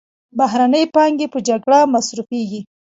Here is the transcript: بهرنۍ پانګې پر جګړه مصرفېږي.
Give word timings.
بهرنۍ 0.37 0.83
پانګې 0.95 1.27
پر 1.31 1.39
جګړه 1.47 1.79
مصرفېږي. 1.93 2.61